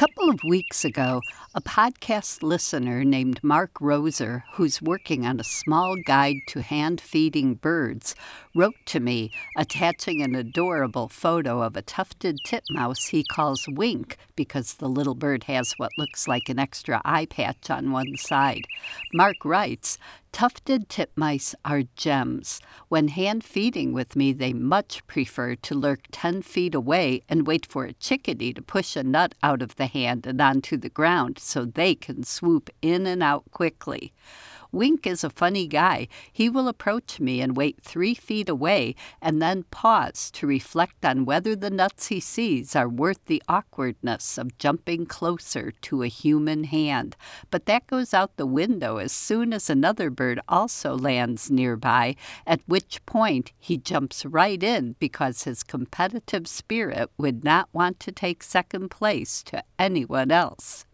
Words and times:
couple 0.00 0.30
of 0.30 0.42
weeks 0.42 0.82
ago, 0.82 1.20
a 1.54 1.60
podcast 1.60 2.42
listener 2.42 3.04
named 3.04 3.38
Mark 3.42 3.74
Roser, 3.82 4.44
who's 4.54 4.80
working 4.80 5.26
on 5.26 5.38
a 5.38 5.44
small 5.44 5.94
guide 6.06 6.36
to 6.48 6.62
hand 6.62 7.02
feeding 7.02 7.52
birds, 7.52 8.14
wrote 8.56 8.76
to 8.86 8.98
me 8.98 9.30
attaching 9.58 10.22
an 10.22 10.34
adorable 10.34 11.06
photo 11.06 11.60
of 11.60 11.76
a 11.76 11.82
tufted 11.82 12.38
titmouse 12.46 13.08
he 13.08 13.22
calls 13.22 13.66
Wink 13.68 14.16
because 14.36 14.72
the 14.72 14.88
little 14.88 15.14
bird 15.14 15.44
has 15.44 15.74
what 15.76 15.92
looks 15.98 16.26
like 16.26 16.48
an 16.48 16.58
extra 16.58 17.02
eye 17.04 17.26
patch 17.26 17.68
on 17.68 17.92
one 17.92 18.16
side. 18.16 18.62
Mark 19.12 19.44
writes, 19.44 19.98
Tufted 20.32 20.88
titmice 20.88 21.54
are 21.64 21.82
gems. 21.96 22.60
When 22.88 23.08
hand 23.08 23.44
feeding 23.44 23.92
with 23.92 24.14
me, 24.14 24.32
they 24.32 24.52
much 24.52 25.06
prefer 25.06 25.54
to 25.56 25.74
lurk 25.74 26.02
10 26.12 26.42
feet 26.42 26.74
away 26.74 27.22
and 27.28 27.46
wait 27.46 27.66
for 27.66 27.84
a 27.84 27.92
chickadee 27.92 28.52
to 28.54 28.62
push 28.62 28.96
a 28.96 29.02
nut 29.02 29.34
out 29.42 29.60
of 29.60 29.76
the 29.76 29.86
hand 29.86 30.26
and 30.26 30.40
onto 30.40 30.76
the 30.76 30.88
ground 30.88 31.38
so 31.38 31.64
they 31.64 31.94
can 31.94 32.22
swoop 32.22 32.70
in 32.80 33.06
and 33.06 33.22
out 33.22 33.50
quickly. 33.50 34.12
Wink 34.72 35.06
is 35.06 35.24
a 35.24 35.30
funny 35.30 35.66
guy. 35.66 36.06
He 36.32 36.48
will 36.48 36.68
approach 36.68 37.18
me 37.18 37.40
and 37.40 37.56
wait 37.56 37.80
three 37.82 38.14
feet 38.14 38.48
away 38.48 38.94
and 39.20 39.42
then 39.42 39.64
pause 39.70 40.30
to 40.32 40.46
reflect 40.46 41.04
on 41.04 41.24
whether 41.24 41.56
the 41.56 41.70
nuts 41.70 42.06
he 42.06 42.20
sees 42.20 42.76
are 42.76 42.88
worth 42.88 43.24
the 43.26 43.42
awkwardness 43.48 44.38
of 44.38 44.56
jumping 44.58 45.06
closer 45.06 45.72
to 45.82 46.02
a 46.02 46.08
human 46.08 46.64
hand. 46.64 47.16
But 47.50 47.66
that 47.66 47.86
goes 47.86 48.14
out 48.14 48.36
the 48.36 48.46
window 48.46 48.98
as 48.98 49.12
soon 49.12 49.52
as 49.52 49.68
another 49.68 50.10
bird 50.10 50.40
also 50.48 50.96
lands 50.96 51.50
nearby, 51.50 52.16
at 52.46 52.60
which 52.66 53.04
point 53.06 53.52
he 53.58 53.76
jumps 53.76 54.24
right 54.24 54.62
in 54.62 54.96
because 54.98 55.44
his 55.44 55.62
competitive 55.62 56.46
spirit 56.46 57.10
would 57.18 57.42
not 57.44 57.68
want 57.72 57.98
to 58.00 58.12
take 58.12 58.42
second 58.42 58.90
place 58.90 59.42
to 59.44 59.64
anyone 59.78 60.30
else. 60.30 60.84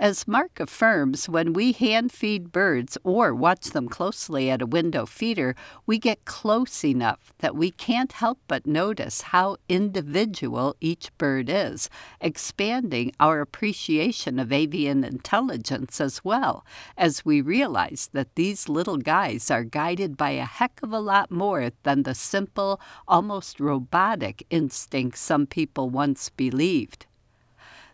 As 0.00 0.26
Mark 0.26 0.58
affirms, 0.58 1.28
when 1.28 1.52
we 1.52 1.72
hand 1.72 2.10
feed 2.10 2.52
birds 2.52 2.96
or 3.04 3.34
watch 3.34 3.66
them 3.66 3.86
closely 3.86 4.48
at 4.48 4.62
a 4.62 4.66
window 4.66 5.04
feeder, 5.04 5.54
we 5.84 5.98
get 5.98 6.24
close 6.24 6.82
enough 6.82 7.34
that 7.40 7.54
we 7.54 7.70
can't 7.70 8.12
help 8.12 8.38
but 8.48 8.66
notice 8.66 9.20
how 9.20 9.58
individual 9.68 10.74
each 10.80 11.10
bird 11.18 11.50
is, 11.50 11.90
expanding 12.18 13.12
our 13.20 13.42
appreciation 13.42 14.38
of 14.38 14.52
avian 14.52 15.04
intelligence 15.04 16.00
as 16.00 16.24
well, 16.24 16.64
as 16.96 17.26
we 17.26 17.42
realize 17.42 18.08
that 18.14 18.36
these 18.36 18.70
little 18.70 18.96
guys 18.96 19.50
are 19.50 19.64
guided 19.64 20.16
by 20.16 20.30
a 20.30 20.46
heck 20.46 20.80
of 20.82 20.94
a 20.94 20.98
lot 20.98 21.30
more 21.30 21.72
than 21.82 22.04
the 22.04 22.14
simple, 22.14 22.80
almost 23.06 23.60
robotic 23.60 24.46
instincts 24.48 25.20
some 25.20 25.44
people 25.46 25.90
once 25.90 26.30
believed. 26.30 27.04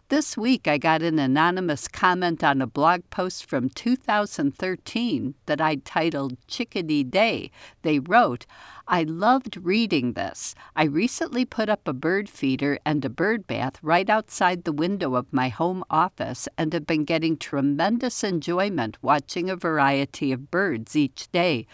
This 0.09 0.37
week, 0.37 0.69
I 0.69 0.79
got 0.79 1.03
an 1.03 1.19
anonymous 1.19 1.89
comment 1.89 2.45
on 2.45 2.63
a 2.63 2.67
blog 2.69 3.01
post 3.11 3.45
from 3.45 3.69
2013 3.71 5.35
that 5.47 5.61
I 5.61 5.75
titled 5.75 6.37
Chickadee 6.47 7.03
Day. 7.03 7.51
They 7.83 7.99
wrote, 7.99 8.47
I 8.89 9.03
loved 9.03 9.59
reading 9.63 10.13
this. 10.13 10.55
I 10.77 10.85
recently 10.85 11.45
put 11.45 11.69
up 11.69 11.89
a 11.89 11.93
bird 11.93 12.29
feeder 12.29 12.79
and 12.87 13.05
a 13.05 13.11
bird 13.11 13.49
bath 13.49 13.81
right 13.83 14.09
outside 14.09 14.63
the 14.63 14.73
window 14.73 15.17
of 15.17 15.33
my 15.33 15.49
home 15.49 15.83
office 15.91 16.49
and 16.57 16.73
have 16.73 16.87
been 16.87 17.05
getting 17.05 17.37
tremendous 17.37 18.23
enjoyment 18.23 18.97
watching 19.03 19.51
a 19.51 19.57
variety 19.57 20.31
of 20.31 20.53
birds 20.53 20.95
each 20.95 21.29
day 21.33 21.67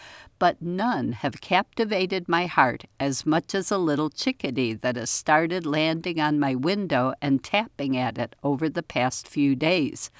but 0.43 0.61
none 0.61 1.13
have 1.13 1.39
captivated 1.39 2.27
my 2.27 2.47
heart 2.47 2.83
as 2.99 3.25
much 3.25 3.55
as 3.55 3.71
a 3.71 3.77
little 3.77 4.09
chickadee 4.09 4.73
that 4.73 4.97
has 4.97 5.09
started 5.09 5.65
landing 5.65 6.19
on 6.19 6.37
my 6.37 6.53
window 6.53 7.13
and 7.21 7.41
tapping 7.41 7.95
at 7.95 8.17
it 8.17 8.35
over 8.43 8.67
the 8.67 8.83
past 8.83 9.25
few 9.25 9.55
days. 9.55 10.11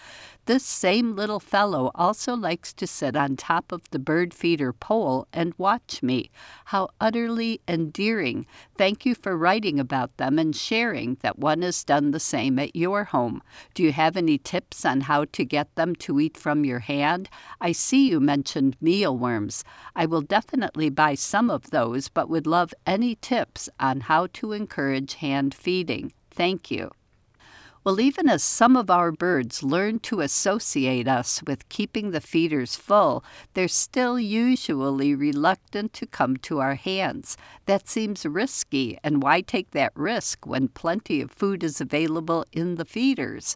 This 0.46 0.66
same 0.66 1.16
little 1.16 1.40
fellow 1.40 1.90
also 1.96 2.36
likes 2.36 2.74
to 2.74 2.86
sit 2.86 3.16
on 3.16 3.38
top 3.38 3.72
of 3.72 3.90
the 3.92 4.00
bird 4.00 4.34
feeder 4.34 4.74
pole 4.74 5.26
and 5.32 5.54
watch 5.58 6.04
me. 6.04 6.32
How 6.66 6.90
utterly 7.00 7.62
endearing. 7.66 8.46
Thank 8.78 9.06
you 9.06 9.16
for 9.16 9.38
writing 9.38 9.80
about 9.80 10.18
them 10.18 10.38
and 10.38 10.54
sharing 10.54 11.16
that 11.22 11.40
one 11.40 11.62
has 11.62 11.86
done 11.86 12.12
the 12.12 12.20
same 12.20 12.60
at 12.60 12.76
your 12.76 13.06
home. 13.06 13.42
Do 13.74 13.84
you 13.84 13.94
have 13.94 14.18
any 14.18 14.38
tips 14.38 14.84
on 14.84 15.02
how 15.02 15.24
to 15.32 15.46
get 15.46 15.74
them 15.76 15.96
to 15.96 16.20
eat 16.20 16.36
from 16.36 16.66
your 16.66 16.80
hand? 16.80 17.30
I 17.62 17.72
see 17.72 18.10
you 18.10 18.20
mentioned 18.20 18.76
mealworms. 18.82 19.64
I 19.96 20.06
will 20.06 20.22
definitely 20.22 20.90
buy 20.90 21.16
some 21.16 21.50
of 21.50 21.70
those, 21.70 22.10
but 22.10 22.30
would 22.30 22.48
love 22.48 22.74
any 22.86 23.16
tips 23.16 23.70
on 23.80 24.02
how 24.02 24.28
to 24.34 24.52
encourage 24.52 25.14
hand 25.16 25.54
feeding. 25.54 26.12
Thank 26.32 26.70
you. 26.70 26.92
Well, 27.84 28.00
even 28.00 28.30
as 28.30 28.44
some 28.44 28.78
of 28.78 28.90
our 28.90 29.12
birds 29.12 29.62
learn 29.62 30.00
to 30.00 30.22
associate 30.22 31.06
us 31.08 31.42
with 31.46 31.68
keeping 31.68 32.12
the 32.12 32.22
feeders 32.22 32.78
full, 32.78 33.26
they're 33.54 33.68
still 33.68 34.18
usually 34.18 35.14
reluctant 35.14 35.92
to 35.94 36.06
come 36.06 36.38
to 36.38 36.60
our 36.60 36.76
hands. 36.76 37.36
That 37.66 37.90
seems 37.90 38.26
risky, 38.26 38.98
and 39.04 39.22
why 39.22 39.42
take 39.42 39.72
that 39.72 39.92
risk 39.96 40.46
when 40.46 40.70
plenty 40.70 41.20
of 41.22 41.32
food 41.32 41.62
is 41.62 41.82
available 41.82 42.46
in 42.54 42.76
the 42.76 42.86
feeders? 42.86 43.56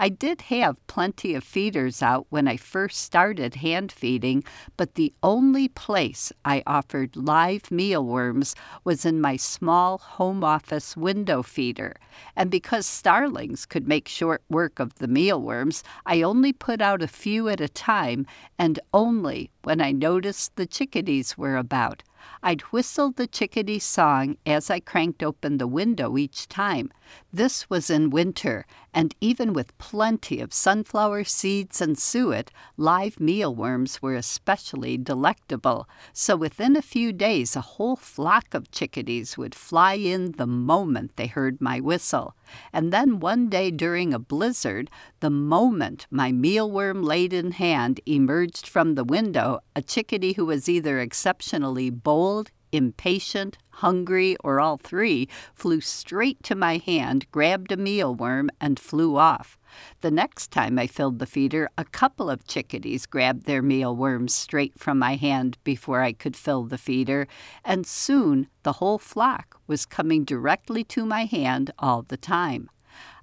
I 0.00 0.10
did 0.10 0.42
have 0.42 0.86
plenty 0.86 1.34
of 1.34 1.42
feeders 1.42 2.02
out 2.02 2.26
when 2.30 2.46
I 2.46 2.56
first 2.56 3.00
started 3.00 3.56
hand 3.56 3.90
feeding, 3.90 4.44
but 4.76 4.94
the 4.94 5.12
only 5.24 5.66
place 5.66 6.32
I 6.44 6.62
offered 6.68 7.16
live 7.16 7.72
mealworms 7.72 8.54
was 8.84 9.04
in 9.04 9.20
my 9.20 9.34
small 9.36 9.98
home 9.98 10.44
office 10.44 10.96
window 10.96 11.42
feeder. 11.42 11.96
And 12.36 12.48
because 12.48 12.86
starlings 12.86 13.66
could 13.66 13.88
make 13.88 14.06
short 14.06 14.42
work 14.48 14.78
of 14.78 14.94
the 14.96 15.08
mealworms, 15.08 15.82
I 16.06 16.22
only 16.22 16.52
put 16.52 16.80
out 16.80 17.02
a 17.02 17.08
few 17.08 17.48
at 17.48 17.60
a 17.60 17.68
time 17.68 18.24
and 18.56 18.78
only 18.94 19.50
when 19.68 19.82
I 19.82 19.92
noticed 19.92 20.56
the 20.56 20.64
chickadees 20.64 21.36
were 21.36 21.58
about. 21.58 22.02
I'd 22.42 22.62
whistle 22.72 23.10
the 23.10 23.26
chickadee 23.26 23.78
song 23.78 24.36
as 24.46 24.70
I 24.70 24.80
cranked 24.80 25.22
open 25.22 25.58
the 25.58 25.66
window 25.66 26.16
each 26.16 26.48
time. 26.48 26.90
This 27.32 27.68
was 27.68 27.90
in 27.90 28.10
winter, 28.10 28.64
and 28.94 29.14
even 29.20 29.52
with 29.52 29.76
plenty 29.78 30.40
of 30.40 30.52
sunflower 30.52 31.24
seeds 31.24 31.80
and 31.80 31.98
suet, 31.98 32.50
live 32.76 33.18
mealworms 33.18 34.02
were 34.02 34.14
especially 34.14 34.96
delectable. 34.96 35.88
So 36.12 36.36
within 36.36 36.76
a 36.76 36.82
few 36.82 37.12
days, 37.12 37.56
a 37.56 37.60
whole 37.60 37.96
flock 37.96 38.54
of 38.54 38.70
chickadees 38.70 39.36
would 39.36 39.54
fly 39.54 39.94
in 39.94 40.32
the 40.32 40.46
moment 40.46 41.16
they 41.16 41.26
heard 41.26 41.60
my 41.60 41.80
whistle. 41.80 42.34
And 42.72 42.92
then 42.92 43.20
one 43.20 43.48
day 43.48 43.70
during 43.70 44.12
a 44.14 44.18
blizzard, 44.18 44.90
the 45.20 45.30
moment 45.30 46.06
my 46.10 46.30
mealworm 46.32 47.02
laden 47.02 47.52
hand 47.52 48.00
emerged 48.06 48.66
from 48.66 48.94
the 48.94 49.04
window, 49.04 49.57
a 49.74 49.82
chickadee 49.82 50.34
who 50.34 50.46
was 50.46 50.68
either 50.68 51.00
exceptionally 51.00 51.90
bold, 51.90 52.50
impatient, 52.72 53.58
hungry, 53.70 54.36
or 54.44 54.60
all 54.60 54.76
three, 54.76 55.28
flew 55.54 55.80
straight 55.80 56.42
to 56.42 56.54
my 56.54 56.78
hand, 56.78 57.30
grabbed 57.30 57.72
a 57.72 57.76
mealworm, 57.76 58.48
and 58.60 58.78
flew 58.78 59.16
off. 59.16 59.58
The 60.00 60.10
next 60.10 60.50
time 60.50 60.78
I 60.78 60.86
filled 60.86 61.18
the 61.18 61.26
feeder, 61.26 61.68
a 61.78 61.84
couple 61.84 62.30
of 62.30 62.46
chickadees 62.46 63.06
grabbed 63.06 63.44
their 63.44 63.62
mealworms 63.62 64.34
straight 64.34 64.78
from 64.78 64.98
my 64.98 65.16
hand 65.16 65.58
before 65.64 66.02
I 66.02 66.12
could 66.12 66.36
fill 66.36 66.64
the 66.64 66.78
feeder, 66.78 67.26
and 67.64 67.86
soon 67.86 68.48
the 68.62 68.74
whole 68.74 68.98
flock 68.98 69.60
was 69.66 69.86
coming 69.86 70.24
directly 70.24 70.84
to 70.84 71.06
my 71.06 71.24
hand 71.24 71.70
all 71.78 72.02
the 72.02 72.16
time. 72.16 72.70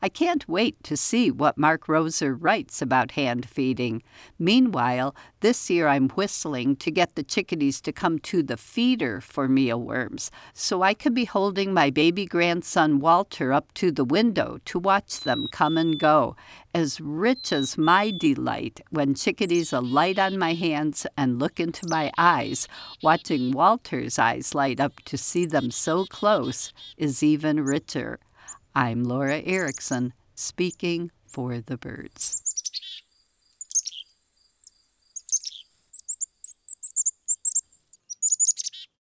I 0.01 0.09
can't 0.09 0.47
wait 0.47 0.83
to 0.83 0.95
see 0.95 1.31
what 1.31 1.57
Mark 1.57 1.87
Roser 1.87 2.35
writes 2.39 2.81
about 2.81 3.11
hand 3.11 3.49
feeding. 3.49 4.03
Meanwhile, 4.37 5.15
this 5.39 5.69
year 5.69 5.87
I'm 5.87 6.09
whistling 6.09 6.75
to 6.77 6.91
get 6.91 7.15
the 7.15 7.23
chickadees 7.23 7.81
to 7.81 7.91
come 7.91 8.19
to 8.19 8.43
the 8.43 8.57
feeder 8.57 9.21
for 9.21 9.47
mealworms, 9.47 10.31
so 10.53 10.81
I 10.81 10.93
can 10.93 11.13
be 11.13 11.25
holding 11.25 11.73
my 11.73 11.89
baby 11.89 12.25
grandson 12.25 12.99
Walter 12.99 13.51
up 13.51 13.73
to 13.75 13.91
the 13.91 14.05
window 14.05 14.59
to 14.65 14.79
watch 14.79 15.21
them 15.21 15.47
come 15.51 15.77
and 15.77 15.99
go. 15.99 16.35
As 16.73 16.99
rich 16.99 17.53
as 17.53 17.77
my 17.77 18.11
delight 18.11 18.81
when 18.89 19.15
chickadees 19.15 19.71
alight 19.71 20.19
on 20.19 20.37
my 20.37 20.53
hands 20.53 21.07
and 21.17 21.39
look 21.39 21.59
into 21.59 21.87
my 21.87 22.11
eyes, 22.17 22.67
watching 23.01 23.51
Walter's 23.51 24.19
eyes 24.19 24.53
light 24.53 24.79
up 24.79 24.93
to 25.05 25.17
see 25.17 25.45
them 25.45 25.71
so 25.71 26.05
close 26.05 26.73
is 26.97 27.23
even 27.23 27.63
richer. 27.63 28.19
I'm 28.77 29.05
Laura 29.05 29.39
Erickson, 29.39 30.11
speaking 30.35 31.09
for 31.25 31.61
the 31.61 31.77
birds. 31.77 32.44